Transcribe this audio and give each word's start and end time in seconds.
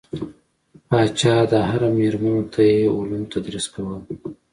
پاچا 0.87 1.35
د 1.51 1.53
حرم 1.69 1.93
میرمنو 1.99 2.43
ته 2.53 2.61
یې 2.71 2.79
علوم 2.97 3.23
تدریس 3.33 3.65
کول. 3.73 3.99